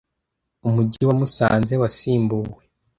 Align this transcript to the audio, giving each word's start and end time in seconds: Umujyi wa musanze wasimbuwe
Umujyi 0.67 1.03
wa 1.07 1.15
musanze 1.19 1.73
wasimbuwe 1.81 2.61